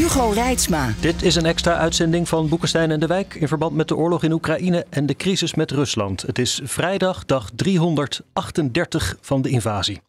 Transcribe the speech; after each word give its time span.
Hugo 0.00 0.30
Reitsma. 0.30 0.94
Dit 1.00 1.22
is 1.22 1.34
een 1.34 1.46
extra 1.46 1.76
uitzending 1.76 2.28
van 2.28 2.48
Boekenstein 2.48 2.90
en 2.90 3.00
de 3.00 3.06
Wijk 3.06 3.34
in 3.34 3.48
verband 3.48 3.76
met 3.76 3.88
de 3.88 3.96
oorlog 3.96 4.22
in 4.22 4.32
Oekraïne 4.32 4.86
en 4.90 5.06
de 5.06 5.14
crisis 5.14 5.54
met 5.54 5.70
Rusland. 5.70 6.22
Het 6.22 6.38
is 6.38 6.60
vrijdag, 6.64 7.24
dag 7.24 7.50
338 7.54 9.16
van 9.20 9.42
de 9.42 9.48
invasie. 9.48 10.00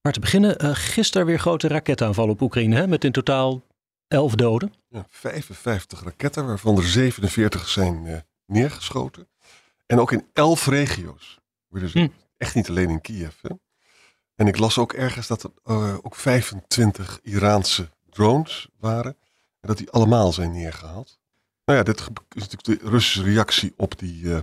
Maar 0.00 0.12
te 0.12 0.20
beginnen, 0.20 0.64
uh, 0.64 0.70
gisteren 0.72 1.26
weer 1.26 1.38
grote 1.38 1.68
raketaanvallen 1.68 2.32
op 2.32 2.40
Oekraïne, 2.40 2.76
hè, 2.76 2.86
met 2.86 3.04
in 3.04 3.12
totaal 3.12 3.62
11 4.08 4.34
doden. 4.34 4.72
Ja, 4.88 5.06
55 5.08 6.02
raketten, 6.02 6.46
waarvan 6.46 6.76
er 6.76 6.86
47 6.86 7.68
zijn 7.68 8.04
uh, 8.04 8.16
neergeschoten. 8.46 9.28
En 9.86 10.00
ook 10.00 10.12
in 10.12 10.26
11 10.32 10.66
regio's. 10.66 11.38
Dus 11.68 11.92
hm. 11.92 12.08
Echt 12.36 12.54
niet 12.54 12.68
alleen 12.68 12.90
in 12.90 13.00
Kiev. 13.00 13.34
Hè. 13.42 13.50
En 14.34 14.46
ik 14.46 14.58
las 14.58 14.78
ook 14.78 14.92
ergens 14.92 15.26
dat 15.26 15.42
er 15.42 15.50
uh, 15.64 15.94
ook 16.02 16.14
25 16.14 17.20
Iraanse 17.22 17.88
drones 18.18 18.68
waren. 18.80 19.16
En 19.60 19.68
dat 19.68 19.76
die 19.76 19.90
allemaal 19.90 20.32
zijn 20.32 20.52
neergehaald. 20.52 21.18
Nou 21.64 21.78
ja, 21.78 21.84
dit 21.84 22.00
is 22.32 22.48
natuurlijk 22.48 22.82
de 22.82 22.88
Russische 22.88 23.22
reactie 23.22 23.74
op 23.76 23.98
die 23.98 24.22
uh, 24.22 24.38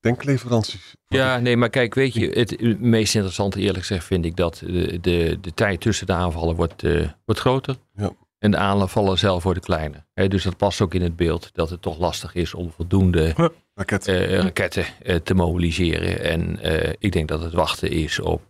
tankleveranties. 0.00 0.94
Ja, 1.08 1.38
nee, 1.38 1.56
maar 1.56 1.68
kijk, 1.70 1.94
weet 1.94 2.14
je, 2.14 2.28
het 2.28 2.80
meest 2.80 3.14
interessante 3.14 3.60
eerlijk 3.60 3.78
gezegd 3.78 4.04
vind 4.04 4.24
ik 4.24 4.36
dat 4.36 4.56
de, 4.66 5.00
de, 5.00 5.38
de 5.40 5.54
tijd 5.54 5.80
tussen 5.80 6.06
de 6.06 6.12
aanvallen 6.12 6.56
wordt, 6.56 6.82
uh, 6.82 7.08
wordt 7.24 7.40
groter. 7.40 7.76
Ja. 7.94 8.10
En 8.38 8.50
de 8.50 8.56
aanvallen 8.56 9.18
zelf 9.18 9.42
worden 9.42 9.62
kleiner. 9.62 10.06
He, 10.14 10.28
dus 10.28 10.42
dat 10.42 10.56
past 10.56 10.80
ook 10.80 10.94
in 10.94 11.02
het 11.02 11.16
beeld 11.16 11.50
dat 11.52 11.70
het 11.70 11.82
toch 11.82 11.98
lastig 11.98 12.34
is 12.34 12.54
om 12.54 12.70
voldoende 12.70 13.52
raketten, 13.74 14.30
uh, 14.30 14.38
raketten 14.38 14.86
te 15.22 15.34
mobiliseren. 15.34 16.20
En 16.20 16.58
ik 16.98 17.12
denk 17.12 17.28
dat 17.28 17.42
het 17.42 17.52
wachten 17.52 17.90
is 17.90 18.20
op, 18.20 18.42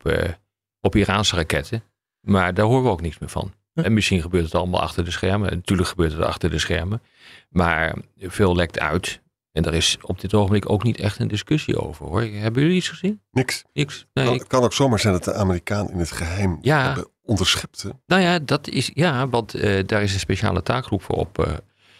op 0.80 0.96
Iraanse 0.96 1.36
raketten. 1.36 1.82
Maar 2.20 2.54
daar 2.54 2.66
horen 2.66 2.82
we 2.82 2.88
ook 2.88 3.00
niks 3.00 3.18
meer 3.18 3.28
van. 3.28 3.52
En 3.74 3.92
misschien 3.92 4.20
gebeurt 4.20 4.44
het 4.44 4.54
allemaal 4.54 4.80
achter 4.80 5.04
de 5.04 5.10
schermen. 5.10 5.50
Natuurlijk 5.50 5.88
gebeurt 5.88 6.12
het 6.12 6.22
achter 6.22 6.50
de 6.50 6.58
schermen. 6.58 7.02
Maar 7.48 7.96
veel 8.18 8.56
lekt 8.56 8.78
uit. 8.78 9.22
En 9.52 9.62
daar 9.62 9.74
is 9.74 9.98
op 10.00 10.20
dit 10.20 10.34
ogenblik 10.34 10.70
ook 10.70 10.82
niet 10.82 10.98
echt 10.98 11.18
een 11.18 11.28
discussie 11.28 11.80
over 11.80 12.06
hoor. 12.06 12.22
Hebben 12.22 12.62
jullie 12.62 12.76
iets 12.76 12.88
gezien? 12.88 13.20
Niks. 13.30 13.64
Niks. 13.72 14.06
Nee, 14.12 14.32
het 14.32 14.46
kan 14.46 14.62
ook 14.62 14.72
zomaar 14.72 14.98
zijn 14.98 15.12
dat 15.12 15.24
de 15.24 15.34
Amerikaan 15.34 15.90
in 15.90 15.98
het 15.98 16.10
geheim 16.10 16.58
ja, 16.60 16.84
hebben 16.84 17.06
onderschept. 17.22 17.86
Nou 18.06 18.22
ja, 18.22 18.38
dat 18.38 18.68
is, 18.68 18.90
ja 18.94 19.28
want 19.28 19.56
uh, 19.56 19.80
daar 19.86 20.02
is 20.02 20.14
een 20.14 20.20
speciale 20.20 20.62
taakgroep 20.62 21.02
voor 21.02 21.16
op 21.16 21.38
uh, 21.38 21.52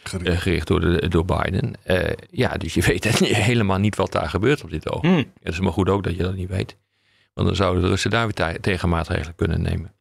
gericht. 0.03 0.31
Uh, 0.31 0.39
gericht, 0.39 0.67
door, 0.67 0.81
de, 0.81 1.09
door 1.09 1.25
Biden. 1.25 1.73
ja, 2.31 2.57
dus 2.57 2.75
je 2.75 2.83
weet 2.93 3.05
helemaal 3.19 3.79
niet 3.79 3.97
wat 3.97 4.13
daar 4.13 4.29
gebeurt 4.29 4.65
op 4.65 4.71
dit 4.71 4.91
ogenblik. 4.91 5.25
Hmm. 5.25 5.33
Het 5.43 5.53
is 5.53 5.61
maar 5.61 5.73
goed 5.73 5.89
ook 5.89 6.03
dat 6.03 6.17
je 6.17 6.23
dat 6.23 6.35
niet 6.35 6.49
weet. 6.49 6.77
Want 7.35 7.47
dan 7.47 7.57
zouden 7.57 7.83
de 7.83 7.89
Russen 7.89 8.11
daar 8.11 8.27
weer 8.27 8.61
tegenmaatregelen 8.61 9.35
kunnen 9.35 9.63
nemen. 9.63 9.95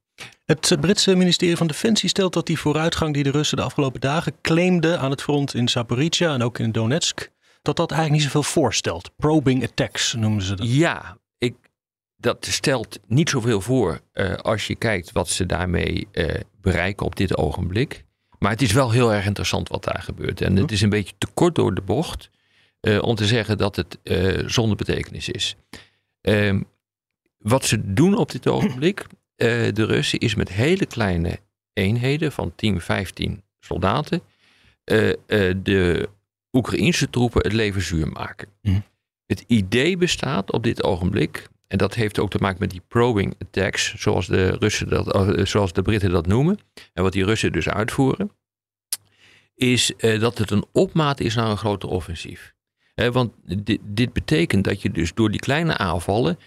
Het 0.46 0.78
Britse 0.80 1.16
ministerie 1.16 1.58
van 1.58 1.68
Defensie 1.68 2.10
stelt 2.10 2.34
dat 2.34 2.46
die 2.46 2.60
vooruitgang 2.60 3.14
die 3.14 3.24
de 3.24 3.32
Russen 3.32 3.58
de 3.58 3.64
afgelopen 3.64 4.02
dagen 4.02 4.34
claimden 4.42 5.00
aan 5.00 5.12
het 5.12 5.22
front 5.22 5.54
in 5.54 5.70
Zaporizhia 5.70 6.34
en 6.34 6.44
ook 6.44 6.60
in 6.60 6.72
Donetsk, 6.72 7.30
dat 7.62 7.76
dat 7.76 7.92
eigenlijk 7.92 8.22
niet 8.22 8.32
zoveel 8.32 8.52
voorstelt. 8.52 9.12
Probing 9.16 9.64
attacks 9.64 10.14
noemen 10.14 10.42
ze 10.42 10.56
dat. 10.56 10.68
Ja, 10.68 11.18
ik, 11.38 11.56
dat 12.18 12.46
stelt 12.46 13.00
niet 13.08 13.30
zoveel 13.30 13.62
voor 13.62 14.00
uh, 14.14 14.34
als 14.34 14.68
je 14.68 14.76
kijkt 14.76 15.12
wat 15.12 15.30
ze 15.30 15.46
daarmee 15.46 16.08
uh, 16.12 16.36
bereiken 16.62 17.06
op 17.06 17.16
dit 17.16 17.38
ogenblik. 17.38 18.06
Maar 18.40 18.52
het 18.52 18.62
is 18.62 18.72
wel 18.72 18.92
heel 18.92 19.14
erg 19.14 19.26
interessant 19.26 19.70
wat 19.70 19.84
daar 19.84 20.02
gebeurt. 20.02 20.42
En 20.42 20.56
het 20.56 20.72
is 20.72 20.82
een 20.82 20.90
beetje 20.90 21.16
te 21.18 21.28
kort 21.34 21.56
door 21.56 21.76
de 21.76 21.82
bocht 21.82 22.30
uh, 22.82 23.04
om 23.04 23.16
te 23.16 23.26
zeggen 23.26 23.58
dat 23.58 23.76
het 23.76 23.98
zonder 24.46 24.78
betekenis 24.78 25.30
is. 25.30 25.56
Ehm, 26.22 26.62
wat 27.38 27.66
ze 27.66 27.94
doen 27.94 28.18
op 28.18 28.32
dit 28.32 28.48
ogenblik, 28.48 29.06
uh, 29.38 29.74
de 29.74 29.86
Russen 29.86 30.20
is 30.20 30.36
met 30.36 30.50
hele 30.50 30.86
kleine 30.86 31.40
eenheden 31.74 32.32
van 32.32 32.56
10, 32.56 32.82
15 32.82 33.44
soldaten 33.60 34.22
uh, 34.86 35.08
uh, 35.08 35.14
de 35.64 36.10
Oekraïnse 36.52 37.10
troepen 37.10 37.42
het 37.42 37.54
leven 37.54 37.82
zuur 37.82 38.08
maken. 38.08 38.48
Mhm. 38.62 38.80
Het 39.26 39.44
idee 39.48 39.98
bestaat 39.98 40.52
op 40.52 40.64
dit 40.64 40.84
ogenblik, 40.84 41.48
en 41.68 41.78
dat 41.78 41.94
heeft 41.94 42.20
ook 42.20 42.30
te 42.30 42.38
maken 42.38 42.60
met 42.60 42.70
die 42.70 42.82
probing 42.88 43.36
attacks, 43.40 43.96
zoals 43.96 44.28
de, 44.28 44.48
Russen 44.50 44.90
dat, 44.90 45.48
zoals 45.48 45.74
de 45.74 45.82
Britten 45.82 46.10
dat 46.10 46.28
noemen, 46.28 46.60
en 46.94 47.04
wat 47.04 47.12
die 47.12 47.26
Russen 47.26 47.52
dus 47.52 47.70
uitvoeren, 47.70 48.32
is 49.56 49.94
dat 49.98 50.38
het 50.38 50.52
een 50.52 50.66
opmaat 50.72 51.20
is 51.20 51.36
naar 51.36 51.50
een 51.50 51.58
groter 51.58 51.90
offensief. 51.90 52.54
want 52.96 53.34
dit, 53.46 53.80
dit, 53.84 54.14
betekent 54.14 54.64
dat 54.64 54.82
je 54.82 54.92
dus 54.92 55.14
door 55.14 55.32
die 55.32 55.40
kleine 55.40 55.78
aanvallen 55.78 56.38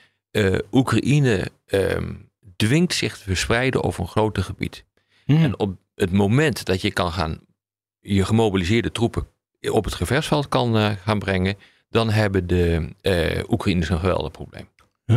Oekraïne 0.71 1.51
um, 1.67 2.26
dwingt 2.57 2.95
zich 2.95 3.19
te 3.19 3.25
verspreiden 3.25 3.83
over 3.83 4.03
een 4.03 4.09
groter 4.09 4.43
gebied. 4.43 4.85
Hmm. 5.25 5.43
En 5.43 5.59
op 5.59 5.77
het 5.95 6.13
moment 6.13 6.65
dat 6.65 6.81
je 6.81 6.93
kan 6.93 7.13
gaan, 7.13 7.41
je 8.01 8.25
gemobiliseerde 8.25 8.93
troepen 8.93 9.27
op 9.61 9.85
het 9.85 9.95
gevechtsveld 9.95 10.49
kan 10.49 10.77
uh, 10.77 10.91
gaan 10.91 11.19
brengen, 11.19 11.57
dan 11.91 12.11
hebben 12.11 12.47
de 12.47 12.95
uh, 13.03 13.43
Oekraïners 13.49 13.89
een 13.89 13.99
geweldig 13.99 14.31
probleem. 14.31 14.69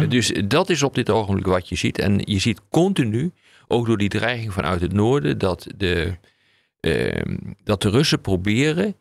Dus 0.10 0.34
dat 0.46 0.70
is 0.70 0.84
op 0.84 0.96
dit 0.96 1.10
ogenblik 1.10 1.46
wat 1.46 1.70
je 1.70 1.76
ziet. 1.76 1.98
En 2.00 2.22
je 2.24 2.40
ziet 2.40 2.62
continu, 2.70 3.32
ook 3.68 3.86
door 3.86 3.98
die 3.98 4.10
dreiging 4.10 4.54
vanuit 4.54 4.82
het 4.82 4.94
noorden, 4.94 5.38
dat 5.38 5.68
de, 5.78 6.18
uh, 6.82 7.22
dat 7.64 7.82
de 7.82 7.90
Russen 7.90 8.22
proberen 8.22 8.96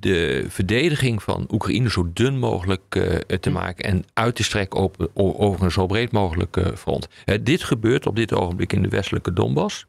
de 0.00 0.46
verdediging 0.48 1.22
van 1.22 1.46
Oekraïne 1.50 1.90
zo 1.90 2.10
dun 2.12 2.38
mogelijk 2.38 2.94
uh, 2.94 3.04
te 3.18 3.48
hm. 3.48 3.52
maken 3.52 3.84
en 3.84 4.04
uit 4.12 4.34
te 4.34 4.42
strekken 4.42 4.80
op, 4.80 5.10
over 5.14 5.64
een 5.64 5.70
zo 5.70 5.86
breed 5.86 6.12
mogelijk 6.12 6.58
front. 6.76 7.08
dit 7.42 7.64
gebeurt 7.64 8.06
op 8.06 8.16
dit 8.16 8.32
ogenblik 8.32 8.72
in 8.72 8.82
de 8.82 8.88
westelijke 8.88 9.32
Donbass. 9.32 9.86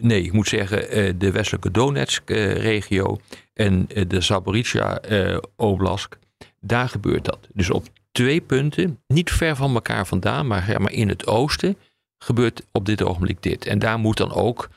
nee, 0.00 0.22
ik 0.22 0.32
moet 0.32 0.48
zeggen 0.48 1.18
de 1.18 1.30
westelijke 1.30 1.70
Donetsk-regio 1.70 3.18
en 3.54 3.88
de 4.08 4.20
Zaporizhia 4.20 5.00
Oblast. 5.56 6.18
Daar 6.60 6.88
gebeurt 6.88 7.24
dat. 7.24 7.38
Dus 7.52 7.70
op 7.70 7.86
twee 8.12 8.40
punten, 8.40 9.00
niet 9.06 9.30
ver 9.30 9.56
van 9.56 9.74
elkaar 9.74 10.06
vandaan, 10.06 10.46
maar, 10.46 10.76
maar 10.78 10.92
in 10.92 11.08
het 11.08 11.26
oosten, 11.26 11.76
gebeurt 12.18 12.62
op 12.72 12.86
dit 12.86 13.02
ogenblik 13.02 13.42
dit. 13.42 13.66
En 13.66 13.78
daar 13.78 13.98
moet 13.98 14.16
dan 14.16 14.32
ook 14.32 14.68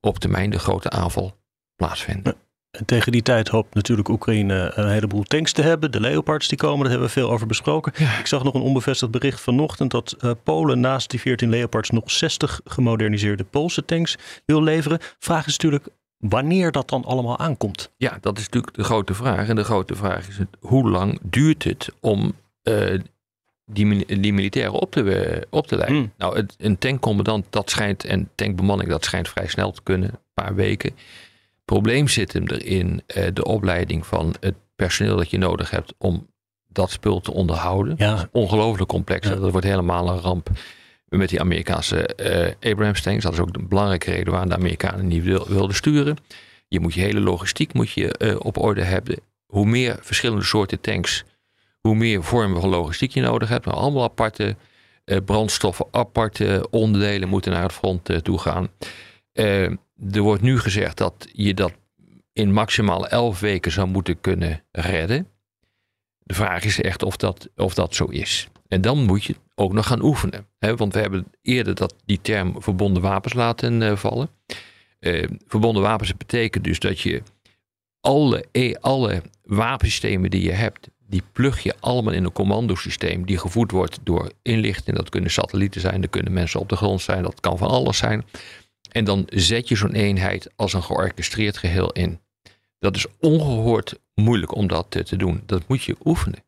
op 0.00 0.18
termijn 0.18 0.50
de 0.50 0.58
grote 0.58 0.90
aanval 0.90 1.36
plaatsvinden. 1.76 2.36
En 2.80 2.86
tegen 2.86 3.12
die 3.12 3.22
tijd 3.22 3.48
hoopt 3.48 3.74
natuurlijk 3.74 4.08
Oekraïne 4.08 4.72
een 4.74 4.88
heleboel 4.88 5.22
tanks 5.22 5.52
te 5.52 5.62
hebben. 5.62 5.92
De 5.92 6.00
Leopards 6.00 6.48
die 6.48 6.58
komen, 6.58 6.80
daar 6.80 6.90
hebben 6.90 7.06
we 7.06 7.12
veel 7.12 7.30
over 7.30 7.46
besproken. 7.46 7.92
Ik 8.18 8.26
zag 8.26 8.42
nog 8.42 8.54
een 8.54 8.60
onbevestigd 8.60 9.12
bericht 9.12 9.40
vanochtend 9.40 9.90
dat 9.90 10.16
uh, 10.20 10.30
Polen 10.42 10.80
naast 10.80 11.10
die 11.10 11.20
14 11.20 11.50
Leopards 11.50 11.90
nog 11.90 12.10
60 12.10 12.60
gemoderniseerde 12.64 13.44
Poolse 13.44 13.84
tanks 13.84 14.16
wil 14.44 14.62
leveren. 14.62 14.98
Vraag 15.18 15.46
is 15.46 15.52
natuurlijk 15.52 15.88
wanneer 16.16 16.72
dat 16.72 16.88
dan 16.88 17.04
allemaal 17.04 17.38
aankomt. 17.38 17.90
Ja, 17.96 18.18
dat 18.20 18.38
is 18.38 18.44
natuurlijk 18.44 18.74
de 18.76 18.84
grote 18.84 19.14
vraag. 19.14 19.48
En 19.48 19.56
de 19.56 19.64
grote 19.64 19.94
vraag 19.94 20.28
is 20.28 20.38
het, 20.38 20.48
hoe 20.60 20.90
lang 20.90 21.18
duurt 21.22 21.64
het 21.64 21.88
om 22.00 22.32
uh, 22.62 22.98
die, 23.64 24.20
die 24.20 24.32
militairen 24.32 24.72
op 24.72 24.90
te, 24.90 25.46
op 25.50 25.66
te 25.66 25.76
leiden? 25.76 25.96
Hmm. 25.96 26.12
Nou, 26.16 26.36
het, 26.36 26.54
een 26.58 26.78
tankcommandant 26.78 27.46
dat 27.50 27.70
schijnt, 27.70 28.04
en 28.04 28.28
tankbemanning 28.34 28.90
dat 28.90 29.04
schijnt 29.04 29.28
vrij 29.28 29.46
snel 29.46 29.70
te 29.70 29.82
kunnen, 29.82 30.08
een 30.10 30.44
paar 30.44 30.54
weken 30.54 30.94
probleem 31.70 32.08
zit 32.08 32.32
hem 32.32 32.46
erin 32.46 33.02
uh, 33.16 33.26
de 33.32 33.44
opleiding 33.44 34.06
van 34.06 34.34
het 34.40 34.54
personeel 34.76 35.16
dat 35.16 35.30
je 35.30 35.38
nodig 35.38 35.70
hebt 35.70 35.94
om 35.98 36.26
dat 36.68 36.90
spul 36.90 37.20
te 37.20 37.32
onderhouden. 37.32 37.94
Ja. 37.98 38.28
ongelooflijk 38.32 38.90
complex. 38.90 39.28
Dat 39.28 39.50
wordt 39.50 39.66
helemaal 39.66 40.08
een 40.08 40.20
ramp 40.20 40.50
met 41.08 41.28
die 41.28 41.40
Amerikaanse 41.40 42.10
uh, 42.62 42.72
Abrams 42.72 43.02
tanks. 43.02 43.22
Dat 43.22 43.32
is 43.32 43.38
ook 43.38 43.56
een 43.56 43.68
belangrijke 43.68 44.10
reden 44.10 44.30
waarom 44.32 44.48
de 44.48 44.54
Amerikanen 44.54 45.06
niet 45.06 45.22
wil, 45.22 45.48
wilden 45.48 45.76
sturen. 45.76 46.16
Je 46.68 46.80
moet 46.80 46.94
je 46.94 47.00
hele 47.00 47.20
logistiek 47.20 47.72
moet 47.72 47.90
je, 47.90 48.14
uh, 48.18 48.36
op 48.38 48.58
orde 48.58 48.82
hebben. 48.82 49.20
Hoe 49.46 49.66
meer 49.66 49.98
verschillende 50.00 50.44
soorten 50.44 50.80
tanks, 50.80 51.24
hoe 51.80 51.94
meer 51.94 52.24
vormen 52.24 52.60
van 52.60 52.70
logistiek 52.70 53.10
je 53.10 53.20
nodig 53.20 53.48
hebt. 53.48 53.64
Maar 53.64 53.74
allemaal 53.74 54.04
aparte 54.04 54.56
brandstoffen, 55.24 55.86
aparte 55.90 56.66
onderdelen 56.70 57.28
moeten 57.28 57.52
naar 57.52 57.62
het 57.62 57.72
front 57.72 58.24
toe 58.24 58.38
gaan 58.38 58.68
er 60.12 60.20
wordt 60.20 60.42
nu 60.42 60.58
gezegd 60.58 60.96
dat 60.96 61.28
je 61.32 61.54
dat 61.54 61.72
in 62.32 62.52
maximaal 62.52 63.08
elf 63.08 63.40
weken 63.40 63.72
zou 63.72 63.88
moeten 63.88 64.20
kunnen 64.20 64.62
redden. 64.70 65.26
De 66.18 66.34
vraag 66.34 66.64
is 66.64 66.80
echt 66.80 67.02
of 67.02 67.16
dat, 67.16 67.48
of 67.56 67.74
dat 67.74 67.94
zo 67.94 68.04
is. 68.04 68.48
En 68.68 68.80
dan 68.80 69.04
moet 69.04 69.24
je 69.24 69.34
ook 69.54 69.72
nog 69.72 69.86
gaan 69.86 70.02
oefenen. 70.02 70.46
Hè? 70.58 70.76
Want 70.76 70.94
we 70.94 71.00
hebben 71.00 71.26
eerder 71.42 71.74
dat, 71.74 71.94
die 72.04 72.20
term 72.22 72.62
verbonden 72.62 73.02
wapens 73.02 73.34
laten 73.34 73.80
uh, 73.80 73.96
vallen. 73.96 74.28
Uh, 75.00 75.26
verbonden 75.46 75.82
wapens 75.82 76.16
betekent 76.16 76.64
dus 76.64 76.78
dat 76.78 77.00
je 77.00 77.22
alle, 78.00 78.44
e, 78.52 78.74
alle 78.80 79.22
wapensystemen 79.42 80.30
die 80.30 80.42
je 80.42 80.52
hebt, 80.52 80.88
die 81.06 81.22
plug 81.32 81.62
je 81.62 81.74
allemaal 81.80 82.12
in 82.12 82.24
een 82.24 82.32
commandosysteem 82.32 83.26
die 83.26 83.38
gevoed 83.38 83.70
wordt 83.70 83.98
door 84.02 84.32
inlichting. 84.42 84.96
Dat 84.96 85.08
kunnen 85.08 85.30
satellieten 85.30 85.80
zijn, 85.80 86.00
dat 86.00 86.10
kunnen 86.10 86.32
mensen 86.32 86.60
op 86.60 86.68
de 86.68 86.76
grond 86.76 87.00
zijn, 87.00 87.22
dat 87.22 87.40
kan 87.40 87.58
van 87.58 87.68
alles 87.68 87.98
zijn. 87.98 88.24
En 88.90 89.04
dan 89.04 89.24
zet 89.26 89.68
je 89.68 89.76
zo'n 89.76 89.94
eenheid 89.94 90.50
als 90.56 90.72
een 90.72 90.82
georchestreerd 90.82 91.58
geheel 91.58 91.92
in. 91.92 92.20
Dat 92.78 92.96
is 92.96 93.06
ongehoord 93.20 93.98
moeilijk 94.14 94.54
om 94.54 94.66
dat 94.66 94.86
te 94.90 95.16
doen. 95.16 95.42
Dat 95.46 95.68
moet 95.68 95.82
je 95.82 95.96
oefenen. 96.04 96.44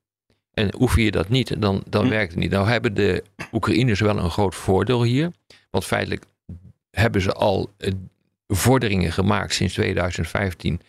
En 0.55 0.81
oefen 0.81 1.03
je 1.03 1.11
dat 1.11 1.29
niet, 1.29 1.61
dan, 1.61 1.83
dan 1.89 2.05
hm. 2.05 2.11
werkt 2.11 2.31
het 2.31 2.41
niet. 2.41 2.51
Nou 2.51 2.69
hebben 2.69 2.95
de 2.95 3.25
Oekraïners 3.53 4.01
wel 4.01 4.19
een 4.19 4.31
groot 4.31 4.55
voordeel 4.55 5.03
hier. 5.03 5.31
Want 5.71 5.85
feitelijk 5.85 6.25
hebben 6.91 7.21
ze 7.21 7.33
al 7.33 7.71
eh, 7.79 7.93
vorderingen 8.49 9.13
gemaakt 9.13 9.55
sinds 9.55 9.75
2015 9.75 10.81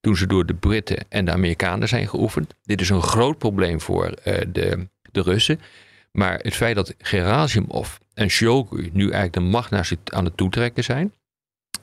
toen 0.00 0.16
ze 0.16 0.26
door 0.26 0.46
de 0.46 0.54
Britten 0.54 1.04
en 1.08 1.24
de 1.24 1.32
Amerikanen 1.32 1.88
zijn 1.88 2.08
geoefend. 2.08 2.54
Dit 2.62 2.80
is 2.80 2.88
een 2.88 3.02
groot 3.02 3.38
probleem 3.38 3.80
voor 3.80 4.06
uh, 4.06 4.34
de, 4.48 4.88
de 5.12 5.22
Russen. 5.22 5.60
Maar 6.12 6.38
het 6.38 6.54
feit 6.54 6.74
dat 6.74 6.94
Gerasimov 6.98 7.96
en 8.14 8.28
Shoigu 8.28 8.90
nu 8.92 9.02
eigenlijk 9.02 9.32
de 9.32 9.40
macht 9.40 9.70
naar 9.70 9.84
zich 9.84 9.98
aan 10.04 10.24
het 10.24 10.36
toetrekken 10.36 10.84
zijn, 10.84 11.14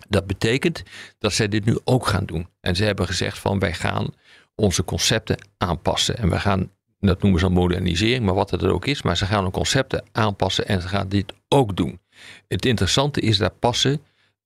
dat 0.09 0.27
betekent 0.27 0.83
dat 1.17 1.33
zij 1.33 1.47
dit 1.47 1.65
nu 1.65 1.77
ook 1.83 2.07
gaan 2.07 2.25
doen. 2.25 2.47
En 2.59 2.75
ze 2.75 2.83
hebben 2.83 3.05
gezegd 3.05 3.39
van 3.39 3.59
wij 3.59 3.73
gaan 3.73 4.13
onze 4.55 4.83
concepten 4.83 5.37
aanpassen. 5.57 6.17
En 6.17 6.29
we 6.29 6.39
gaan, 6.39 6.71
dat 6.99 7.21
noemen 7.21 7.39
ze 7.39 7.45
dan 7.45 7.55
modernisering, 7.55 8.25
maar 8.25 8.33
wat 8.33 8.51
het 8.51 8.63
ook 8.63 8.85
is, 8.85 9.01
maar 9.01 9.17
ze 9.17 9.25
gaan 9.25 9.43
hun 9.43 9.51
concepten 9.51 10.03
aanpassen 10.11 10.67
en 10.67 10.81
ze 10.81 10.87
gaan 10.87 11.09
dit 11.09 11.33
ook 11.47 11.75
doen. 11.75 11.99
Het 12.47 12.65
interessante 12.65 13.21
is, 13.21 13.37
daar 13.37 13.53
passen 13.59 14.01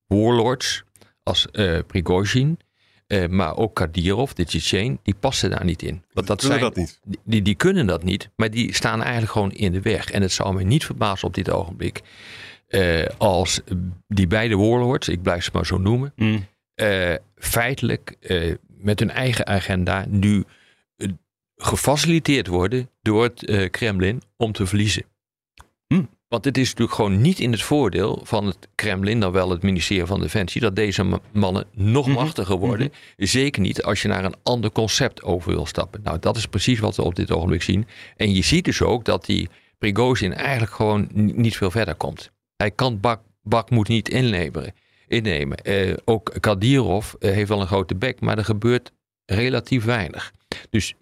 warlords 0.06 0.83
als 1.24 1.48
uh, 1.51 1.80
uh, 3.12 3.28
maar 3.28 3.58
ook 3.58 3.75
Kadirov, 3.75 4.31
de 4.31 4.46
Tsjetsjen, 4.46 5.00
die 5.04 5.16
passen 5.19 5.50
daar 5.50 5.66
niet 5.66 5.81
in. 5.81 6.04
Want 6.13 6.28
dat 6.28 6.40
kunnen 6.40 6.60
zijn, 6.60 6.72
dat 6.72 6.81
niet. 6.81 7.00
Die, 7.24 7.42
die 7.42 7.56
kunnen 7.56 7.88
dat 7.88 8.04
niet, 8.04 8.30
maar 8.36 8.52
die 8.52 8.74
staan 8.74 9.02
eigenlijk 9.02 9.31
gewoon 9.31 9.52
in 9.52 9.72
de 9.72 9.81
weg. 9.81 10.12
En 10.12 10.22
het 10.22 10.31
zou 10.31 10.56
me 10.56 10.63
niet 10.63 10.86
verbazen 10.86 11.28
op 11.28 11.34
dit 11.34 11.50
ogenblik 11.50 12.02
uh, 12.72 13.06
als 13.18 13.62
die 14.08 14.28
beide 14.28 14.58
warlords, 14.58 15.10
ik 15.10 15.22
blijf 15.22 15.44
ze 15.44 15.50
maar 15.54 15.66
zo 15.66 15.78
noemen, 15.78 16.13
mm. 16.16 16.46
uh, 16.75 17.16
feitelijk 17.36 18.16
met 18.68 19.00
hun 19.00 19.12
eigen 19.12 19.48
agenda 19.48 20.06
nu 20.10 20.44
gefaciliteerd 21.56 22.48
worden 22.48 22.90
door 23.02 23.24
het 23.24 23.69
Kremlin 23.72 24.22
om 24.38 24.52
te 24.52 24.66
verliezen. 24.66 25.04
Mm. 25.88 26.10
Want 26.31 26.45
het 26.45 26.57
is 26.57 26.69
natuurlijk 26.69 26.95
gewoon 26.95 27.22
niet 27.22 27.39
in 27.39 27.51
het 27.51 27.62
voordeel 27.62 28.22
van 28.24 28.45
het 28.45 28.68
Kremlin, 28.75 29.19
dan 29.19 29.31
wel 29.31 29.50
het 29.50 29.62
ministerie 29.62 30.06
van 30.06 30.19
Defensie, 30.19 30.62
dat 30.62 30.75
deze 30.75 31.19
mannen 31.31 31.66
nog 31.72 32.07
mhm. 32.07 32.16
machtiger 32.16 32.57
worden. 32.57 32.88
Mhm. 32.88 33.25
Zeker 33.28 33.62
niet 33.62 33.83
als 33.83 34.01
je 34.01 34.07
naar 34.07 34.25
een 34.25 34.36
ander 34.44 34.72
concept 34.72 35.24
over 35.24 35.51
wil 35.51 35.66
stappen. 35.66 36.01
Nou, 36.04 36.19
dat 36.19 36.38
is 36.38 36.45
precies 36.45 36.80
wat 36.80 36.95
we 36.95 37.01
op 37.01 37.16
dit 37.16 37.31
ogenblik 37.31 37.62
zien. 37.62 37.88
En 38.16 38.33
je 38.33 38.44
ziet 38.44 38.66
dus 38.66 38.81
ook 38.81 39.06
dat 39.06 39.25
die 39.25 39.50
Prigozhin 39.78 40.33
eigenlijk 40.33 40.72
gewoon 40.72 41.10
niet 41.13 41.57
veel 41.57 41.72
verder 41.72 41.95
komt. 41.95 42.31
Hij 42.56 42.72
kan 42.72 43.00
Bak, 43.00 43.22
Bakmoed 43.44 43.88
niet 43.88 44.10
innemen. 44.10 44.74
innemen. 45.07 45.57
Eh, 45.57 45.94
ook 46.06 46.36
Kadirov 46.39 47.13
eh, 47.13 47.31
heeft 47.31 47.50
wel 47.50 47.62
een 47.62 47.68
grote 47.68 47.95
bek, 47.95 48.19
maar 48.19 48.38
er 48.38 48.45
gebeurt 48.45 48.92
relatief 49.25 49.83
weinig. 49.83 50.31
Dus 50.69 50.94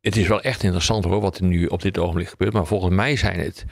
het 0.00 0.16
is 0.16 0.28
wel 0.28 0.40
echt 0.40 0.62
interessant 0.62 1.04
hoor, 1.04 1.20
wat 1.20 1.38
er 1.38 1.44
nu 1.44 1.66
op 1.66 1.82
dit 1.82 1.98
ogenblik 1.98 2.28
gebeurt. 2.28 2.52
Maar 2.52 2.66
volgens 2.66 2.94
mij 2.94 3.16
zijn 3.16 3.40
het 3.40 3.64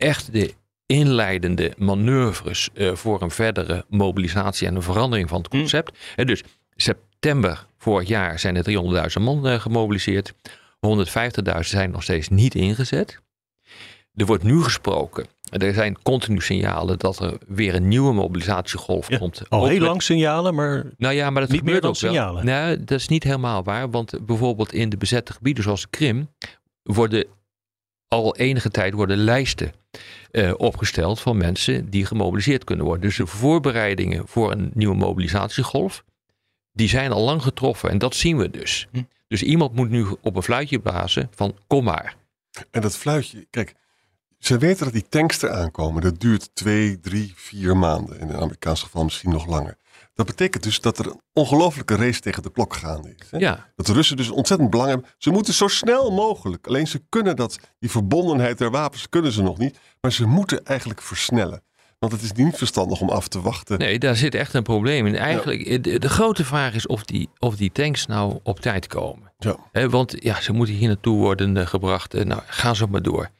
echt 0.00 0.32
de 0.32 0.54
inleidende 0.86 1.72
manoeuvres 1.76 2.68
uh, 2.74 2.94
voor 2.94 3.22
een 3.22 3.30
verdere 3.30 3.84
mobilisatie 3.88 4.66
en 4.66 4.74
een 4.74 4.82
verandering 4.82 5.28
van 5.28 5.42
het 5.42 5.52
mm. 5.52 5.58
concept. 5.58 5.98
En 6.16 6.26
dus 6.26 6.42
september 6.76 7.66
vorig 7.78 8.08
jaar 8.08 8.38
zijn 8.38 8.56
er 8.56 9.10
300.000 9.18 9.22
man 9.22 9.46
uh, 9.46 9.60
gemobiliseerd. 9.60 10.32
150.000 10.86 11.58
zijn 11.60 11.90
nog 11.90 12.02
steeds 12.02 12.28
niet 12.28 12.54
ingezet. 12.54 13.20
Er 14.14 14.26
wordt 14.26 14.42
nu 14.42 14.62
gesproken. 14.62 15.26
Er 15.50 15.74
zijn 15.74 16.02
continu 16.02 16.40
signalen 16.40 16.98
dat 16.98 17.18
er 17.18 17.38
weer 17.46 17.74
een 17.74 17.88
nieuwe 17.88 18.12
mobilisatiegolf 18.12 19.08
komt. 19.18 19.42
Al 19.48 19.66
heel 19.66 19.80
lang 19.80 20.02
signalen, 20.02 20.54
maar, 20.54 20.84
nou 20.96 21.14
ja, 21.14 21.30
maar 21.30 21.42
dat 21.42 21.50
niet 21.50 21.64
meer 21.64 21.80
dan 21.80 21.90
ook 21.90 21.96
signalen. 21.96 22.44
Wel. 22.44 22.54
Nou, 22.54 22.84
dat 22.84 22.98
is 22.98 23.08
niet 23.08 23.24
helemaal 23.24 23.62
waar. 23.62 23.90
Want 23.90 24.26
bijvoorbeeld 24.26 24.72
in 24.72 24.88
de 24.88 24.96
bezette 24.96 25.32
gebieden 25.32 25.64
zoals 25.64 25.90
Krim 25.90 26.28
worden 26.82 27.24
al 28.08 28.36
enige 28.36 28.70
tijd 28.70 28.92
worden 28.92 29.16
lijsten 29.16 29.72
uh, 30.32 30.52
opgesteld 30.56 31.20
van 31.20 31.36
mensen 31.36 31.90
die 31.90 32.06
gemobiliseerd 32.06 32.64
kunnen 32.64 32.84
worden. 32.84 33.04
Dus 33.04 33.16
de 33.16 33.26
voorbereidingen 33.26 34.28
voor 34.28 34.52
een 34.52 34.70
nieuwe 34.74 34.96
mobilisatiegolf, 34.96 36.04
die 36.72 36.88
zijn 36.88 37.12
al 37.12 37.24
lang 37.24 37.42
getroffen. 37.42 37.90
En 37.90 37.98
dat 37.98 38.14
zien 38.14 38.36
we 38.36 38.50
dus. 38.50 38.88
Hm. 38.92 39.02
Dus 39.28 39.42
iemand 39.42 39.74
moet 39.74 39.90
nu 39.90 40.06
op 40.20 40.36
een 40.36 40.42
fluitje 40.42 40.78
blazen 40.78 41.30
van 41.34 41.56
kom 41.66 41.84
maar. 41.84 42.16
En 42.70 42.80
dat 42.80 42.96
fluitje, 42.96 43.46
kijk, 43.50 43.74
ze 44.38 44.58
weten 44.58 44.84
dat 44.84 44.92
die 44.92 45.08
tanks 45.08 45.42
er 45.42 45.50
aankomen. 45.50 46.02
Dat 46.02 46.20
duurt 46.20 46.54
twee, 46.54 47.00
drie, 47.00 47.32
vier 47.36 47.76
maanden. 47.76 48.20
In 48.20 48.26
het 48.26 48.36
Amerikaanse 48.36 48.84
geval 48.84 49.04
misschien 49.04 49.30
nog 49.30 49.46
langer. 49.46 49.76
Dat 50.20 50.28
betekent 50.28 50.62
dus 50.62 50.80
dat 50.80 50.98
er 50.98 51.06
een 51.06 51.20
ongelofelijke 51.32 51.96
race 51.96 52.20
tegen 52.20 52.42
de 52.42 52.52
klok 52.52 52.74
gaande 52.74 53.14
is. 53.18 53.30
Hè? 53.30 53.38
Ja. 53.38 53.72
Dat 53.76 53.86
de 53.86 53.92
Russen 53.92 54.16
dus 54.16 54.30
ontzettend 54.30 54.70
belang 54.70 54.88
hebben. 54.88 55.08
Ze 55.18 55.30
moeten 55.30 55.54
zo 55.54 55.68
snel 55.68 56.10
mogelijk. 56.10 56.66
Alleen 56.66 56.86
ze 56.86 57.02
kunnen 57.08 57.36
dat, 57.36 57.58
die 57.78 57.90
verbondenheid 57.90 58.58
der 58.58 58.70
wapens 58.70 59.08
kunnen 59.08 59.32
ze 59.32 59.42
nog 59.42 59.58
niet. 59.58 59.78
Maar 60.00 60.12
ze 60.12 60.26
moeten 60.26 60.64
eigenlijk 60.64 61.02
versnellen. 61.02 61.62
Want 61.98 62.12
het 62.12 62.22
is 62.22 62.32
niet 62.32 62.56
verstandig 62.56 63.00
om 63.00 63.10
af 63.10 63.28
te 63.28 63.40
wachten. 63.40 63.78
Nee, 63.78 63.98
daar 63.98 64.16
zit 64.16 64.34
echt 64.34 64.54
een 64.54 64.62
probleem 64.62 65.06
in. 65.06 65.16
Eigenlijk, 65.16 65.84
de, 65.84 65.98
de, 65.98 66.08
grote 66.08 66.44
vraag 66.44 66.74
is 66.74 66.86
of 66.86 67.04
die, 67.04 67.28
of 67.38 67.56
die 67.56 67.72
tanks 67.72 68.06
nou 68.06 68.38
op 68.42 68.60
tijd 68.60 68.86
komen. 68.86 69.32
Ja. 69.38 69.88
want 69.88 70.14
ja, 70.18 70.40
ze 70.40 70.52
moeten 70.52 70.74
hier 70.74 70.88
naartoe 70.88 71.18
worden 71.18 71.56
uh, 71.56 71.66
gebracht. 71.66 72.14
Uh, 72.14 72.24
nou, 72.24 72.42
ga 72.46 72.74
zo 72.74 72.86
maar 72.86 73.02
door. 73.02 73.30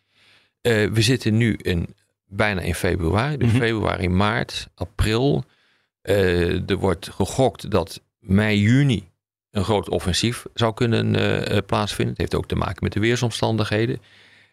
Uh, 0.63 0.91
we 0.91 1.03
zitten 1.03 1.37
nu 1.37 1.55
in, 1.55 1.95
bijna 2.27 2.61
in 2.61 2.75
februari. 2.75 3.37
Dus 3.37 3.47
mm 3.47 3.53
-hmm. 3.53 3.63
februari, 3.63 4.09
maart, 4.09 4.69
april. 4.75 5.45
Uh, 6.03 6.71
er 6.71 6.77
wordt 6.77 7.11
gegokt 7.11 7.71
dat 7.71 8.03
mei, 8.19 8.61
juni 8.61 9.09
een 9.51 9.65
groot 9.65 9.89
offensief 9.89 10.47
zou 10.55 10.75
kunnen 10.75 11.15
uh, 11.53 11.59
plaatsvinden. 11.67 12.13
Het 12.13 12.21
heeft 12.21 12.35
ook 12.35 12.49
te 12.49 12.55
maken 12.55 12.85
met 12.85 12.93
de 12.93 13.01
weersomstandigheden. 13.01 13.99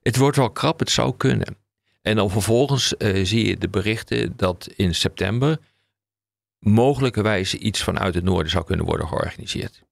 Het 0.02 0.18
wordt 0.18 0.38
wel 0.38 0.52
krap, 0.52 0.80
het 0.80 0.90
zou 0.90 1.14
kunnen. 1.18 1.58
En 2.02 2.16
dan 2.16 2.30
vervolgens 2.30 2.94
zie 3.24 3.48
je 3.48 3.58
de 3.58 3.70
berichten 3.70 4.34
dat 4.36 4.70
in 4.76 4.96
september 4.96 5.60
mogelijkerwijs 6.60 7.54
iets 7.54 7.84
vanuit 7.84 8.14
het 8.16 8.24
noorden 8.24 8.52
zou 8.52 8.66
kunnen 8.66 8.86
worden 8.86 9.08
georganiseerd. 9.08 9.87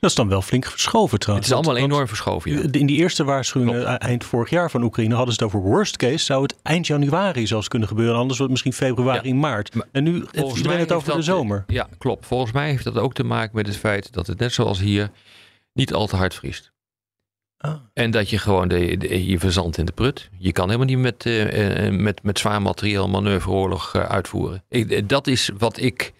Dat 0.00 0.10
is 0.10 0.16
dan 0.16 0.28
wel 0.28 0.42
flink 0.42 0.66
verschoven 0.66 1.18
trouwens. 1.18 1.48
Het 1.48 1.58
is 1.58 1.64
allemaal 1.64 1.84
enorm 1.84 2.08
verschoven. 2.08 2.50
Ja. 2.50 2.62
In 2.70 2.86
die 2.86 2.96
eerste 2.96 3.24
waarschuwingen 3.24 3.86
eh, 3.86 4.08
eind 4.08 4.24
vorig 4.24 4.50
jaar 4.50 4.70
van 4.70 4.82
Oekraïne 4.82 5.14
hadden 5.14 5.34
ze 5.34 5.44
het 5.44 5.54
over 5.54 5.68
worst 5.68 5.96
case. 5.96 6.24
Zou 6.24 6.42
het 6.42 6.56
eind 6.62 6.86
januari 6.86 7.46
zelfs 7.46 7.68
kunnen 7.68 7.88
gebeuren. 7.88 8.16
Anders 8.16 8.38
wordt 8.38 8.52
het 8.52 8.64
misschien 8.64 8.88
februari, 8.88 9.34
maart. 9.34 9.72
en 9.92 10.04
nu 10.04 10.24
heeft 10.30 10.56
iedereen 10.56 10.78
het 10.78 10.92
over 10.92 11.16
de 11.16 11.22
zomer. 11.22 11.64
Ja, 11.66 11.88
klopt. 11.98 12.26
Volgens 12.26 12.52
mij 12.52 12.68
heeft 12.68 12.84
dat 12.84 12.98
ook 12.98 13.14
te 13.14 13.24
maken 13.24 13.56
met 13.56 13.66
het 13.66 13.76
feit 13.76 14.12
dat 14.12 14.26
het 14.26 14.38
net 14.38 14.52
zoals 14.52 14.78
hier 14.78 15.10
niet 15.72 15.92
al 15.92 16.06
te 16.06 16.16
hard 16.16 16.34
vriest. 16.34 16.72
Ah. 17.56 17.74
En 17.92 18.10
dat 18.10 18.30
je 18.30 18.38
gewoon 18.38 18.68
de, 18.68 19.26
je 19.26 19.38
verzandt 19.38 19.78
in 19.78 19.84
de 19.84 19.92
prut. 19.92 20.30
Je 20.38 20.52
kan 20.52 20.66
helemaal 20.66 20.86
niet 20.86 20.98
met, 20.98 21.24
uh, 21.24 21.90
met, 21.90 22.22
met 22.22 22.38
zwaar 22.38 22.62
materieel 22.62 23.08
manoeuvreoorlog 23.08 23.94
uh, 23.94 24.02
uitvoeren. 24.02 24.64
Ik, 24.68 25.08
dat 25.08 25.26
is 25.26 25.50
wat 25.58 25.78
ik, 25.78 26.12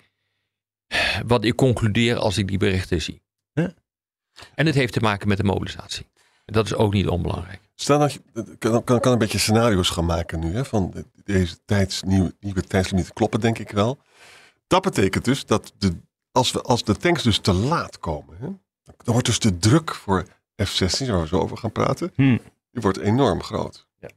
wat 1.27 1.45
ik 1.45 1.57
concludeer 1.57 2.17
als 2.17 2.39
ik 2.39 2.49
die 2.49 2.59
berichten 2.59 3.03
zie. 3.03 3.25
En 4.55 4.66
het 4.66 4.75
heeft 4.75 4.93
te 4.93 5.00
maken 5.00 5.28
met 5.28 5.37
de 5.37 5.45
mobilisatie. 5.45 6.07
Dat 6.45 6.66
is 6.66 6.75
ook 6.75 6.93
niet 6.93 7.09
onbelangrijk. 7.09 7.61
Stel 7.75 7.99
dat 7.99 8.12
je 8.12 8.21
kan, 8.59 8.85
kan, 8.85 9.00
kan 9.00 9.12
een 9.12 9.19
beetje 9.19 9.38
scenario's 9.38 9.90
gaan 9.90 10.05
maken 10.05 10.40
nu. 10.40 10.55
Hè, 10.55 10.64
van 10.64 11.05
deze 11.25 11.57
tijds, 11.64 12.02
nieuwe, 12.02 12.35
nieuwe 12.40 12.62
tijdslimieten 12.62 13.14
kloppen 13.14 13.40
denk 13.40 13.59
ik 13.59 13.71
wel. 13.71 13.99
Dat 14.66 14.83
betekent 14.83 15.25
dus 15.25 15.47
dat 15.47 15.73
de, 15.78 15.97
als, 16.33 16.52
we, 16.52 16.62
als 16.62 16.85
de 16.85 16.97
tanks 16.97 17.23
dus 17.23 17.38
te 17.38 17.52
laat 17.52 17.99
komen. 17.99 18.37
Hè, 18.38 18.47
dan 18.85 19.12
wordt 19.14 19.26
dus 19.26 19.38
de 19.38 19.59
druk 19.59 19.95
voor 19.95 20.25
F-16, 20.64 21.07
waar 21.07 21.21
we 21.21 21.26
zo 21.26 21.38
over 21.38 21.57
gaan 21.57 21.73
praten. 21.73 22.12
Hmm. 22.14 22.40
Die 22.71 22.83
wordt 22.83 22.99
enorm 22.99 23.43
groot. 23.43 23.87
Ja. 24.00 24.09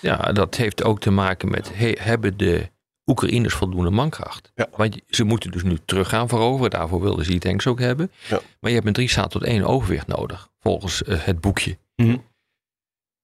ja, 0.00 0.32
dat 0.32 0.54
heeft 0.54 0.82
ook 0.82 1.00
te 1.00 1.10
maken 1.10 1.50
met 1.50 1.70
hebben 1.98 2.36
de 2.36 2.70
Oekraïners 3.06 3.54
voldoende 3.54 3.90
mankracht. 3.90 4.52
Ja. 4.54 4.68
Want 4.76 5.00
ze 5.08 5.24
moeten 5.24 5.50
dus 5.50 5.62
nu 5.62 5.78
terug 5.84 6.08
gaan 6.08 6.28
veroveren. 6.28 6.70
Daarvoor 6.70 7.00
wilden 7.00 7.24
ze 7.24 7.30
die 7.30 7.40
tanks 7.40 7.66
ook 7.66 7.80
hebben. 7.80 8.10
Ja. 8.28 8.40
Maar 8.60 8.70
je 8.70 8.76
hebt 8.76 8.86
een 8.86 8.92
3 8.92 9.08
staat 9.08 9.30
tot 9.30 9.42
1 9.42 9.64
overwicht 9.64 10.06
nodig. 10.06 10.48
Volgens 10.60 11.02
uh, 11.02 11.24
het 11.24 11.40
boekje. 11.40 11.78
Mm. 11.96 12.24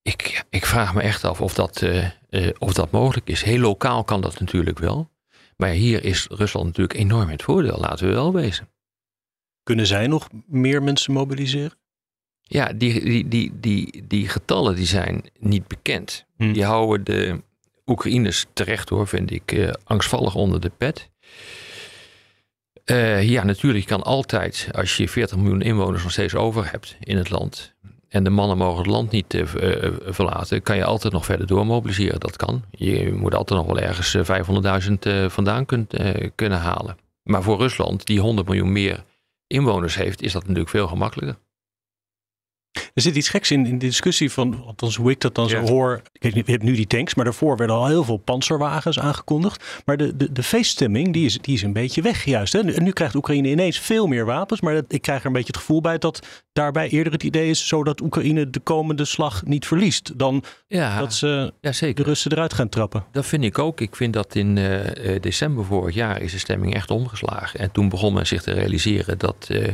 Ik, 0.01 0.45
ik 0.49 0.65
vraag 0.65 0.93
me 0.93 1.01
echt 1.01 1.23
af 1.23 1.41
of 1.41 1.53
dat, 1.53 1.81
uh, 1.81 2.09
uh, 2.29 2.49
of 2.57 2.73
dat 2.73 2.91
mogelijk 2.91 3.29
is. 3.29 3.43
Heel 3.43 3.59
lokaal 3.59 4.03
kan 4.03 4.21
dat 4.21 4.39
natuurlijk 4.39 4.79
wel. 4.79 5.11
Maar 5.57 5.69
hier 5.69 6.03
is 6.03 6.27
Rusland 6.29 6.65
natuurlijk 6.65 6.99
enorm 6.99 7.29
het 7.29 7.43
voordeel. 7.43 7.77
Laten 7.79 8.07
we 8.07 8.13
wel 8.13 8.33
wezen. 8.33 8.69
Kunnen 9.63 9.87
zij 9.87 10.07
nog 10.07 10.29
meer 10.45 10.83
mensen 10.83 11.13
mobiliseren? 11.13 11.77
Ja, 12.41 12.73
die, 12.73 13.03
die, 13.03 13.27
die, 13.27 13.51
die, 13.59 14.07
die 14.07 14.27
getallen 14.27 14.75
die 14.75 14.85
zijn 14.85 15.23
niet 15.39 15.67
bekend. 15.67 16.25
Hm. 16.37 16.53
Die 16.53 16.63
houden 16.63 17.03
de 17.03 17.43
Oekraïners 17.85 18.45
terecht 18.53 18.89
hoor, 18.89 19.07
vind 19.07 19.31
ik, 19.31 19.51
eh, 19.51 19.69
angstvallig 19.83 20.35
onder 20.35 20.61
de 20.61 20.71
pet. 20.77 21.09
Eh, 22.83 23.29
ja, 23.29 23.43
natuurlijk 23.43 23.85
kan 23.85 24.03
altijd, 24.03 24.69
als 24.71 24.97
je 24.97 25.09
40 25.09 25.37
miljoen 25.37 25.61
inwoners 25.61 26.03
nog 26.03 26.11
steeds 26.11 26.35
over 26.35 26.71
hebt 26.71 26.95
in 26.99 27.17
het 27.17 27.29
land. 27.29 27.73
En 28.13 28.23
de 28.23 28.29
mannen 28.29 28.57
mogen 28.57 28.77
het 28.77 28.87
land 28.87 29.11
niet 29.11 29.33
eh, 29.33 29.45
verlaten. 30.05 30.61
Kan 30.61 30.77
je 30.77 30.83
altijd 30.83 31.13
nog 31.13 31.25
verder 31.25 31.47
doormobiliseren. 31.47 32.19
Dat 32.19 32.35
kan. 32.35 32.63
Je 32.71 33.13
moet 33.13 33.35
altijd 33.35 33.59
nog 33.59 33.67
wel 33.67 33.79
ergens 33.79 34.13
eh, 34.13 34.23
500.000 34.23 34.93
eh, 34.99 35.29
vandaan 35.29 35.65
kunt, 35.65 35.93
kunnen 36.35 36.59
halen. 36.59 36.97
Maar 37.23 37.43
voor 37.43 37.57
Rusland, 37.57 38.05
die 38.05 38.19
100 38.19 38.47
miljoen 38.47 38.71
meer 38.71 39.03
inwoners 39.47 39.95
heeft, 39.95 40.21
is 40.21 40.31
dat 40.31 40.41
natuurlijk 40.41 40.69
veel 40.69 40.87
gemakkelijker. 40.87 41.37
Er 42.93 43.01
zit 43.01 43.15
iets 43.15 43.29
geks 43.29 43.51
in, 43.51 43.65
in 43.65 43.77
de 43.77 43.85
discussie 43.85 44.31
van, 44.31 44.63
althans 44.65 44.95
hoe 44.95 45.11
ik 45.11 45.21
dat 45.21 45.35
dan 45.35 45.47
Ja. 45.47 45.65
zo 45.65 45.73
hoor. 45.73 46.01
Kijk, 46.19 46.33
je 46.33 46.43
hebt 46.45 46.63
nu 46.63 46.75
die 46.75 46.87
tanks, 46.87 47.15
maar 47.15 47.25
daarvoor 47.25 47.57
werden 47.57 47.75
al 47.75 47.87
heel 47.87 48.03
veel 48.03 48.17
panzerwagens 48.17 48.99
aangekondigd. 48.99 49.81
Maar 49.85 49.97
de, 49.97 50.15
de, 50.17 50.31
de 50.31 50.43
feeststemming, 50.43 51.13
die 51.13 51.25
is, 51.25 51.37
die 51.37 51.53
is 51.55 51.61
een 51.61 51.73
beetje 51.73 52.01
weg 52.01 52.25
juist. 52.25 52.53
Hè? 52.53 52.59
En 52.59 52.83
nu 52.83 52.91
krijgt 52.91 53.15
Oekraïne 53.15 53.49
ineens 53.49 53.79
veel 53.79 54.07
meer 54.07 54.25
wapens. 54.25 54.61
Maar 54.61 54.73
dat, 54.73 54.85
ik 54.87 55.01
krijg 55.01 55.19
er 55.19 55.25
een 55.25 55.31
beetje 55.33 55.47
het 55.47 55.57
gevoel 55.57 55.81
bij 55.81 55.97
dat 55.97 56.27
daarbij 56.53 56.89
eerder 56.89 57.13
het 57.13 57.23
idee 57.23 57.49
is... 57.49 57.67
zodat 57.67 58.01
Oekraïne 58.01 58.49
de 58.49 58.59
komende 58.59 59.05
slag 59.05 59.45
niet 59.45 59.65
verliest. 59.67 60.11
Dan 60.19 60.43
Ja, 60.67 60.99
dat 60.99 61.13
ze 61.13 61.53
ja 61.61 61.71
de. 61.71 62.03
Russen 62.03 62.31
eruit 62.31 62.53
gaan 62.53 62.69
trappen. 62.69 63.05
Dat 63.11 63.25
vind 63.25 63.43
ik 63.43 63.59
ook. 63.59 63.81
Ik 63.81 63.95
vind 63.95 64.13
dat 64.13 64.35
in 64.35 64.57
eh, 64.57 65.15
eh, 65.15 65.21
december 65.21 65.65
vorig 65.65 65.95
jaar 65.95 66.21
is 66.21 66.31
de 66.31 66.37
stemming 66.37 66.73
echt 66.73 66.91
omgeslagen. 66.91 67.59
En 67.59 67.71
toen 67.71 67.89
begon 67.89 68.13
men 68.13 68.27
zich 68.27 68.41
te 68.41 68.51
realiseren 68.51 69.17
dat 69.17 69.47
eh, 69.49 69.67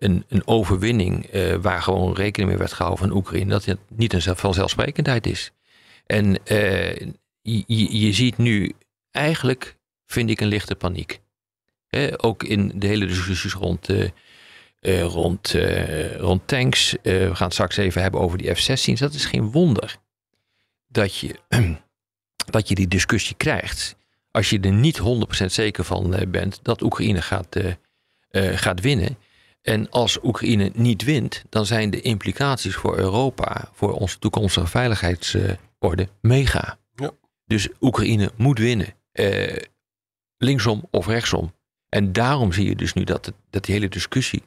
een, 0.00 0.24
een 0.28 0.46
overwinning 0.46 1.26
eh, 1.26 1.54
waar 1.54 1.82
gewoon 1.82 2.14
rekening 2.14 2.50
mee 2.50 2.58
werd 2.58 2.72
gehouden 2.72 3.06
van 3.06 3.16
Oekraïne, 3.16 3.50
dat 3.50 3.64
het 3.64 3.78
niet 3.88 4.12
een 4.12 4.36
vanzelfsprekendheid 4.36 5.26
is. 5.26 5.50
En 6.06 6.44
eh, 6.44 6.96
je, 7.42 8.12
ziet 8.12 8.38
nu 8.38 8.72
eigenlijk, 9.10 9.76
vind 10.06 10.30
ik, 10.30 10.40
een 10.40 10.48
lichte 10.48 10.74
paniek. 10.74 11.20
Ook 12.16 12.42
in 12.42 12.72
de 12.74 12.86
hele 12.86 13.06
discussies 13.06 13.52
rond, 13.52 13.88
eh, 13.88 15.02
rond, 15.02 15.56
rond 16.16 16.48
tanks. 16.48 16.96
We 17.02 17.30
gaan 17.32 17.44
het 17.44 17.52
straks 17.52 17.76
even 17.76 18.02
hebben 18.02 18.20
over 18.20 18.38
die 18.38 18.54
F-16's. 18.54 19.00
Dat 19.00 19.14
is 19.14 19.24
geen 19.24 19.50
wonder 19.50 19.96
dat 20.88 21.16
je 21.16 21.34
dat 22.50 22.68
je 22.68 22.74
die 22.74 22.88
discussie 22.88 23.36
krijgt. 23.36 23.96
Als 24.30 24.50
je 24.50 24.60
er 24.60 24.72
niet 24.72 25.00
100% 25.00 25.02
zeker 25.46 25.84
van 25.84 26.24
bent 26.28 26.60
dat 26.62 26.82
Oekraïne 26.82 27.22
gaat, 27.22 27.56
gaat 28.32 28.80
winnen. 28.80 29.16
En 29.62 29.90
als 29.90 30.18
Oekraïne 30.22 30.70
niet 30.74 31.02
wint, 31.04 31.44
dan 31.48 31.66
zijn 31.66 31.90
de 31.90 32.00
implicaties 32.00 32.74
voor 32.74 32.98
Europa, 32.98 33.68
voor 33.72 33.92
onze 33.92 34.18
toekomstige 34.18 34.66
veiligheidsorde, 34.66 36.08
mega. 36.20 36.78
Ja. 36.94 37.10
Dus 37.46 37.68
Oekraïne 37.80 38.30
moet 38.36 38.58
winnen. 38.58 38.94
eh, 39.12 39.56
linksom 40.36 40.88
of 40.90 41.06
rechtsom. 41.06 41.52
En 41.88 42.12
daarom 42.12 42.52
zie 42.52 42.64
je 42.68 42.76
dus 42.76 42.92
nu 42.92 43.04
dat, 43.04 43.26
het- 43.26 43.34
dat 43.50 43.64
die 43.64 43.74
hele 43.74 43.88
discussie, 43.88 44.42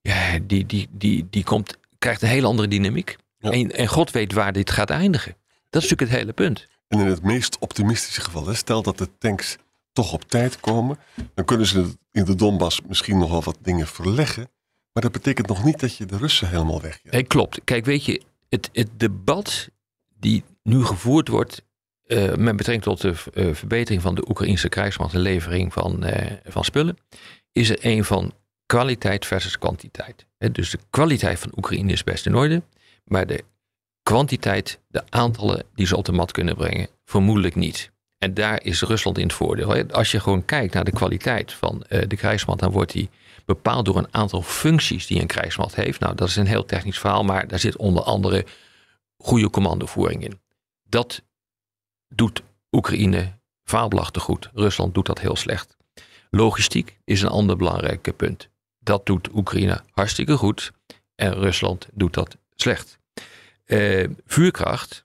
ja, 0.00 0.38
die, 0.42 0.66
die, 0.66 0.88
die, 0.90 1.26
die 1.30 1.44
komt, 1.44 1.76
krijgt 1.98 2.22
een 2.22 2.28
hele 2.28 2.46
andere 2.46 2.68
dynamiek. 2.68 3.16
Ja. 3.38 3.50
En, 3.50 3.72
en 3.72 3.86
God 3.86 4.10
weet 4.10 4.32
waar 4.32 4.52
dit 4.52 4.70
gaat 4.70 4.90
eindigen. 4.90 5.36
Dat 5.70 5.82
is 5.82 5.88
natuurlijk 5.90 6.10
het 6.10 6.18
hele 6.20 6.32
punt. 6.32 6.66
En 6.88 6.98
in 6.98 7.06
het 7.06 7.22
meest 7.22 7.58
optimistische 7.58 8.20
geval, 8.20 8.46
hè, 8.46 8.54
stel 8.54 8.82
dat 8.82 8.98
de 8.98 9.08
tanks 9.18 9.56
toch 9.92 10.12
op 10.12 10.24
tijd 10.24 10.60
komen, 10.60 10.98
dan 11.34 11.44
kunnen 11.44 11.66
ze 11.66 11.96
in 12.10 12.24
de 12.24 12.34
Donbass 12.34 12.80
misschien 12.80 13.18
nog 13.18 13.30
wel 13.30 13.42
wat 13.42 13.58
dingen 13.60 13.86
verleggen. 13.86 14.50
Maar 14.92 15.02
dat 15.02 15.12
betekent 15.12 15.46
nog 15.46 15.64
niet 15.64 15.80
dat 15.80 15.96
je 15.96 16.06
de 16.06 16.16
Russen 16.16 16.48
helemaal 16.48 16.80
wegjaagt. 16.80 17.10
Nee, 17.10 17.22
klopt. 17.22 17.60
Kijk, 17.64 17.84
weet 17.84 18.04
je, 18.04 18.22
het, 18.48 18.68
het 18.72 18.88
debat 18.96 19.68
die 20.18 20.44
nu 20.62 20.84
gevoerd 20.84 21.28
wordt 21.28 21.62
eh, 22.02 22.34
met 22.34 22.56
betrekking 22.56 22.82
tot 22.82 23.00
de 23.00 23.14
eh, 23.34 23.54
verbetering 23.54 24.02
van 24.02 24.14
de 24.14 24.28
Oekraïnse 24.28 24.68
krijgsmacht 24.68 25.14
en 25.14 25.20
levering 25.20 25.72
van, 25.72 26.04
eh, 26.04 26.36
van 26.44 26.64
spullen, 26.64 26.96
is 27.52 27.70
er 27.70 27.78
een 27.80 28.04
van 28.04 28.32
kwaliteit 28.66 29.26
versus 29.26 29.58
kwantiteit. 29.58 30.26
Dus 30.52 30.70
de 30.70 30.78
kwaliteit 30.90 31.38
van 31.38 31.52
Oekraïne 31.56 31.92
is 31.92 32.04
best 32.04 32.26
in 32.26 32.34
orde, 32.34 32.62
maar 33.04 33.26
de 33.26 33.44
kwantiteit, 34.02 34.80
de 34.88 35.02
aantallen 35.08 35.64
die 35.74 35.86
ze 35.86 35.96
op 35.96 36.04
de 36.04 36.12
mat 36.12 36.32
kunnen 36.32 36.56
brengen, 36.56 36.88
vermoedelijk 37.04 37.54
niet. 37.54 37.90
En 38.22 38.34
daar 38.34 38.62
is 38.62 38.82
Rusland 38.82 39.18
in 39.18 39.26
het 39.26 39.32
voordeel. 39.32 39.84
Als 39.90 40.10
je 40.10 40.20
gewoon 40.20 40.44
kijkt 40.44 40.74
naar 40.74 40.84
de 40.84 40.90
kwaliteit 40.90 41.52
van 41.52 41.82
eh, 41.82 42.08
de 42.08 42.16
krijgsmacht, 42.16 42.60
dan 42.60 42.70
wordt 42.70 42.92
die 42.92 43.10
bepaald 43.44 43.84
door 43.84 43.96
een 43.96 44.14
aantal 44.14 44.42
functies 44.42 45.06
die 45.06 45.20
een 45.20 45.26
krijgsmacht 45.26 45.74
heeft. 45.74 46.00
Nou, 46.00 46.14
dat 46.14 46.28
is 46.28 46.36
een 46.36 46.46
heel 46.46 46.64
technisch 46.64 46.98
verhaal, 46.98 47.24
maar 47.24 47.48
daar 47.48 47.58
zit 47.58 47.76
onder 47.76 48.02
andere 48.02 48.44
goede 49.16 49.50
commandovoering 49.50 50.24
in. 50.24 50.40
Dat 50.88 51.22
doet 52.08 52.42
Oekraïne 52.70 53.38
fabelachtig 53.64 54.22
goed. 54.22 54.50
Rusland 54.54 54.94
doet 54.94 55.06
dat 55.06 55.20
heel 55.20 55.36
slecht. 55.36 55.76
Logistiek 56.30 56.98
is 57.04 57.22
een 57.22 57.28
ander 57.28 57.56
belangrijk 57.56 58.16
punt. 58.16 58.48
Dat 58.78 59.06
doet 59.06 59.28
Oekraïne 59.34 59.80
hartstikke 59.90 60.36
goed 60.36 60.72
en 61.14 61.34
Rusland 61.34 61.88
doet 61.92 62.14
dat 62.14 62.36
slecht. 62.54 62.98
Eh, 63.64 64.08
vuurkracht, 64.26 65.04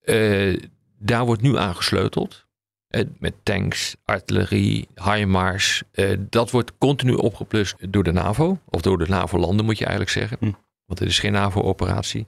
eh, 0.00 0.62
daar 0.98 1.24
wordt 1.24 1.42
nu 1.42 1.56
aan 1.56 1.76
gesleuteld. 1.76 2.46
Eh, 2.88 3.04
met 3.18 3.34
tanks, 3.42 3.96
artillerie, 4.04 4.88
HIMARS. 4.94 5.82
Eh, 5.92 6.10
dat 6.18 6.50
wordt 6.50 6.72
continu 6.78 7.12
opgeplust 7.12 7.92
door 7.92 8.02
de 8.02 8.12
NAVO. 8.12 8.58
Of 8.68 8.80
door 8.80 8.98
de 8.98 9.08
NAVO-landen 9.08 9.64
moet 9.64 9.78
je 9.78 9.84
eigenlijk 9.84 10.12
zeggen. 10.12 10.36
Hm. 10.40 10.52
Want 10.86 10.98
het 10.98 11.08
is 11.08 11.18
geen 11.18 11.32
NAVO-operatie. 11.32 12.26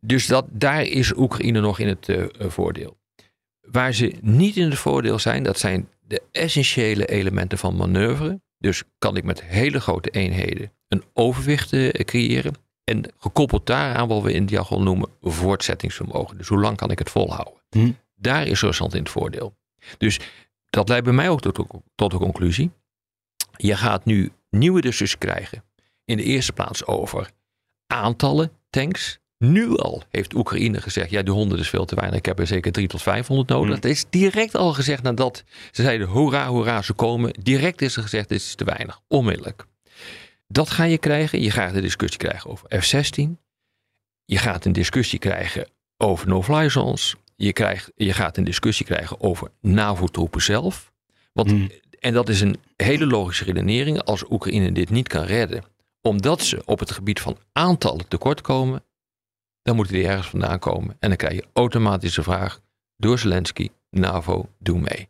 Dus 0.00 0.26
dat, 0.26 0.46
daar 0.50 0.82
is 0.82 1.16
Oekraïne 1.16 1.60
nog 1.60 1.78
in 1.78 1.88
het 1.88 2.08
eh, 2.08 2.24
voordeel. 2.38 2.96
Waar 3.60 3.92
ze 3.92 4.14
niet 4.20 4.56
in 4.56 4.70
het 4.70 4.78
voordeel 4.78 5.18
zijn, 5.18 5.42
dat 5.42 5.58
zijn 5.58 5.88
de 6.00 6.22
essentiële 6.32 7.06
elementen 7.06 7.58
van 7.58 7.76
manoeuvre. 7.76 8.40
Dus 8.58 8.82
kan 8.98 9.16
ik 9.16 9.24
met 9.24 9.42
hele 9.42 9.80
grote 9.80 10.10
eenheden 10.10 10.72
een 10.88 11.02
overwicht 11.12 11.70
creëren. 12.04 12.54
En 12.84 13.12
gekoppeld 13.18 13.66
daaraan 13.66 14.08
wat 14.08 14.22
we 14.22 14.32
in 14.32 14.46
jargon 14.46 14.84
noemen 14.84 15.08
voortzettingsvermogen. 15.20 16.38
Dus 16.38 16.48
hoe 16.48 16.60
lang 16.60 16.76
kan 16.76 16.90
ik 16.90 16.98
het 16.98 17.10
volhouden? 17.10 17.62
Hm. 17.70 17.90
Daar 18.14 18.46
is 18.46 18.60
Rusland 18.60 18.94
in 18.94 19.02
het 19.02 19.10
voordeel. 19.10 19.56
Dus 19.98 20.20
dat 20.70 20.88
leidt 20.88 21.04
bij 21.04 21.14
mij 21.14 21.28
ook 21.28 21.40
tot, 21.40 21.66
tot 21.94 22.10
de 22.10 22.16
conclusie. 22.16 22.70
Je 23.56 23.76
gaat 23.76 24.04
nu 24.04 24.32
nieuwe 24.50 24.80
discussies 24.80 25.18
krijgen. 25.18 25.64
In 26.04 26.16
de 26.16 26.22
eerste 26.22 26.52
plaats 26.52 26.86
over 26.86 27.30
aantallen 27.86 28.52
tanks. 28.70 29.18
Nu 29.38 29.76
al 29.76 30.02
heeft 30.10 30.34
Oekraïne 30.34 30.80
gezegd, 30.80 31.10
ja, 31.10 31.22
die 31.22 31.34
100 31.34 31.60
is 31.60 31.68
veel 31.68 31.84
te 31.84 31.94
weinig. 31.94 32.18
Ik 32.18 32.26
heb 32.26 32.38
er 32.38 32.46
zeker 32.46 32.72
3 32.72 32.86
tot 32.86 33.02
500 33.02 33.48
nodig. 33.48 33.72
Hmm. 33.72 33.80
Dat 33.80 33.90
is 33.90 34.04
direct 34.10 34.54
al 34.54 34.72
gezegd 34.72 35.02
nadat 35.02 35.44
ze 35.70 35.82
zeiden, 35.82 36.06
hoera, 36.06 36.46
hoera, 36.46 36.82
ze 36.82 36.92
komen. 36.92 37.34
Direct 37.42 37.82
is 37.82 37.96
er 37.96 38.02
gezegd, 38.02 38.28
dit 38.28 38.40
is 38.40 38.54
te 38.54 38.64
weinig. 38.64 39.00
Onmiddellijk. 39.08 39.66
Dat 40.46 40.70
ga 40.70 40.84
je 40.84 40.98
krijgen. 40.98 41.40
Je 41.40 41.50
gaat 41.50 41.74
een 41.74 41.80
discussie 41.80 42.18
krijgen 42.18 42.50
over 42.50 42.80
F-16. 42.80 43.30
Je 44.24 44.38
gaat 44.38 44.64
een 44.64 44.72
discussie 44.72 45.18
krijgen 45.18 45.68
over 45.96 46.28
no-fly 46.28 46.68
zones. 46.68 47.16
Je, 47.36 47.52
krijgt, 47.52 47.92
je 47.96 48.12
gaat 48.12 48.36
een 48.36 48.44
discussie 48.44 48.86
krijgen 48.86 49.20
over 49.20 49.50
NAVO-troepen 49.60 50.42
zelf. 50.42 50.92
Want, 51.32 51.50
Hmm. 51.50 51.70
En 52.04 52.12
dat 52.12 52.28
is 52.28 52.40
een 52.40 52.56
hele 52.76 53.06
logische 53.06 53.44
redenering. 53.44 54.02
Als 54.02 54.30
Oekraïne 54.30 54.72
dit 54.72 54.90
niet 54.90 55.08
kan 55.08 55.24
redden, 55.24 55.64
omdat 56.00 56.42
ze 56.42 56.62
op 56.64 56.78
het 56.78 56.90
gebied 56.90 57.20
van 57.20 57.36
aantallen 57.52 58.08
tekort 58.08 58.40
komen, 58.40 58.84
dan 59.62 59.76
moeten 59.76 59.94
die 59.94 60.06
ergens 60.06 60.28
vandaan 60.28 60.58
komen. 60.58 60.96
En 60.98 61.08
dan 61.08 61.16
krijg 61.16 61.34
je 61.34 61.44
automatisch 61.52 62.14
de 62.14 62.22
vraag 62.22 62.60
door 62.96 63.18
Zelensky, 63.18 63.68
NAVO, 63.90 64.48
doe 64.58 64.80
mee. 64.80 65.08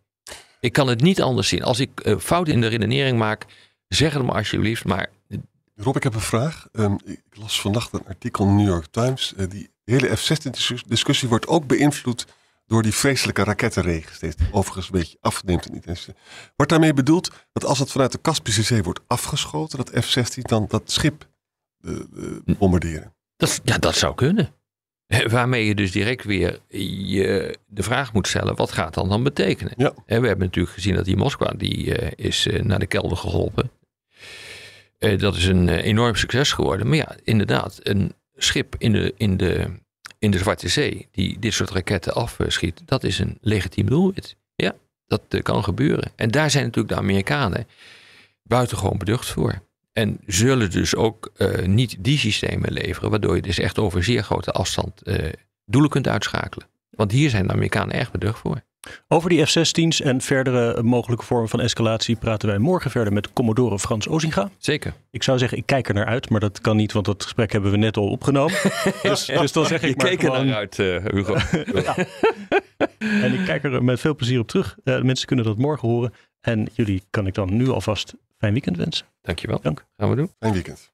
Ik 0.60 0.72
kan 0.72 0.88
het 0.88 1.00
niet 1.00 1.22
anders 1.22 1.48
zien. 1.48 1.62
Als 1.62 1.80
ik 1.80 2.06
uh, 2.06 2.18
fout 2.18 2.48
in 2.48 2.60
de 2.60 2.66
redenering 2.66 3.18
maak, 3.18 3.46
zeg 3.88 4.12
het 4.12 4.22
me 4.22 4.32
alsjeblieft. 4.32 4.84
Maar 4.84 5.10
Rob, 5.76 5.96
ik 5.96 6.02
heb 6.02 6.14
een 6.14 6.20
vraag. 6.20 6.68
Um, 6.72 6.98
ik 7.04 7.22
las 7.30 7.60
vannacht 7.60 7.92
een 7.92 8.06
artikel 8.06 8.44
in 8.44 8.56
de 8.56 8.62
New 8.62 8.72
York 8.72 8.86
Times. 8.90 9.34
Uh, 9.36 9.50
die 9.50 9.70
hele 9.92 10.16
F-16-discussie 10.16 11.28
wordt 11.28 11.46
ook 11.46 11.66
beïnvloed 11.66 12.26
door 12.66 12.82
die 12.82 12.94
vreselijke 12.94 13.44
rakettenregen. 13.44 14.14
Steeds, 14.14 14.36
die 14.36 14.46
overigens 14.52 14.86
een 14.86 14.98
beetje 14.98 15.18
afneemt. 15.20 15.66
En 15.66 15.72
niet. 15.72 16.08
Wordt 16.56 16.72
daarmee 16.72 16.94
bedoeld 16.94 17.30
dat 17.52 17.64
als 17.64 17.78
het 17.78 17.90
vanuit 17.90 18.12
de 18.12 18.18
Kaspische 18.18 18.62
Zee 18.62 18.82
wordt 18.82 19.00
afgeschoten, 19.06 19.78
dat 19.78 20.04
F-16 20.04 20.42
dan 20.42 20.66
dat 20.68 20.90
schip 20.90 21.28
uh, 21.80 21.98
bombarderen? 22.58 23.14
Dat, 23.36 23.60
ja, 23.64 23.78
dat 23.78 23.94
zou 23.94 24.14
kunnen. 24.14 24.54
Waarmee 25.26 25.66
je 25.66 25.74
dus 25.74 25.92
direct 25.92 26.24
weer 26.24 26.60
je 26.68 27.58
de 27.66 27.82
vraag 27.82 28.12
moet 28.12 28.26
stellen, 28.26 28.56
wat 28.56 28.72
gaat 28.72 28.94
dat 28.94 29.08
dan 29.08 29.22
betekenen? 29.22 29.72
Ja. 29.76 29.92
We 30.06 30.14
hebben 30.14 30.38
natuurlijk 30.38 30.74
gezien 30.74 30.94
dat 30.94 31.04
die 31.04 31.16
Moskwa, 31.16 31.52
die 31.56 32.00
uh, 32.00 32.10
is 32.16 32.48
naar 32.62 32.78
de 32.78 32.86
kelder 32.86 33.16
geholpen. 33.16 33.70
Dat 34.98 35.36
is 35.36 35.46
een 35.46 35.68
enorm 35.68 36.14
succes 36.14 36.52
geworden. 36.52 36.88
Maar 36.88 36.96
ja, 36.96 37.16
inderdaad, 37.22 37.78
een 37.82 38.14
schip 38.36 38.74
in 38.78 38.92
de, 38.92 39.14
in 39.16 39.36
de, 39.36 39.70
in 40.18 40.30
de 40.30 40.38
Zwarte 40.38 40.68
Zee 40.68 41.08
die 41.10 41.38
dit 41.38 41.52
soort 41.52 41.70
raketten 41.70 42.14
afschiet, 42.14 42.82
dat 42.84 43.04
is 43.04 43.18
een 43.18 43.38
legitiem 43.40 43.86
doelwit. 43.86 44.36
Ja, 44.56 44.74
dat 45.06 45.42
kan 45.42 45.64
gebeuren. 45.64 46.12
En 46.16 46.30
daar 46.30 46.50
zijn 46.50 46.64
natuurlijk 46.64 46.94
de 46.94 47.00
Amerikanen 47.00 47.66
buitengewoon 48.42 48.98
beducht 48.98 49.26
voor. 49.26 49.62
En 49.92 50.20
zullen 50.26 50.70
dus 50.70 50.94
ook 50.94 51.32
uh, 51.36 51.66
niet 51.66 51.96
die 51.98 52.18
systemen 52.18 52.72
leveren, 52.72 53.10
waardoor 53.10 53.36
je 53.36 53.42
dus 53.42 53.58
echt 53.58 53.78
over 53.78 54.04
zeer 54.04 54.22
grote 54.22 54.52
afstand 54.52 55.00
uh, 55.04 55.32
doelen 55.64 55.90
kunt 55.90 56.08
uitschakelen. 56.08 56.68
Want 56.90 57.12
hier 57.12 57.30
zijn 57.30 57.46
de 57.46 57.52
Amerikanen 57.52 57.94
erg 57.94 58.10
beducht 58.10 58.38
voor. 58.38 58.62
Over 59.08 59.30
die 59.30 59.46
F-16's 59.46 60.00
en 60.00 60.20
verdere 60.20 60.82
mogelijke 60.82 61.24
vormen 61.24 61.48
van 61.48 61.60
escalatie 61.60 62.16
praten 62.16 62.48
wij 62.48 62.58
morgen 62.58 62.90
verder 62.90 63.12
met 63.12 63.32
Commodore 63.32 63.78
Frans 63.78 64.08
Ozinga. 64.08 64.50
Zeker. 64.58 64.94
Ik 65.10 65.22
zou 65.22 65.38
zeggen, 65.38 65.58
ik 65.58 65.66
kijk 65.66 65.88
er 65.88 65.94
naar 65.94 66.06
uit, 66.06 66.30
maar 66.30 66.40
dat 66.40 66.60
kan 66.60 66.76
niet, 66.76 66.92
want 66.92 67.06
dat 67.06 67.22
gesprek 67.22 67.52
hebben 67.52 67.70
we 67.70 67.76
net 67.76 67.96
al 67.96 68.08
opgenomen. 68.08 68.58
dus, 69.02 69.24
dus 69.26 69.52
dan 69.52 69.66
zeg 69.66 69.82
ik 69.82 69.88
Je 69.88 69.96
maar 69.96 70.06
keek 70.06 70.20
gewoon... 70.20 70.36
er 70.36 70.44
naar 70.44 70.56
uit, 70.56 70.78
uh, 70.78 71.04
Hugo. 71.04 71.36
ja. 71.80 71.96
En 72.98 73.32
ik 73.32 73.44
kijk 73.44 73.64
er 73.64 73.84
met 73.84 74.00
veel 74.00 74.14
plezier 74.14 74.40
op 74.40 74.48
terug. 74.48 74.76
Uh, 74.84 75.02
mensen 75.02 75.26
kunnen 75.26 75.44
dat 75.44 75.58
morgen 75.58 75.88
horen. 75.88 76.12
En 76.40 76.68
jullie 76.72 77.02
kan 77.10 77.26
ik 77.26 77.34
dan 77.34 77.56
nu 77.56 77.68
alvast 77.68 78.14
fijn 78.38 78.52
weekend 78.52 78.76
wensen. 78.76 79.06
Dankjewel. 79.20 79.60
Dank. 79.62 79.86
Gaan 79.96 80.10
we 80.10 80.16
doen. 80.16 80.30
Fijn 80.38 80.52
weekend. 80.52 80.93